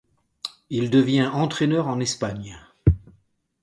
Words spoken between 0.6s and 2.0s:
Il devient entraîneur en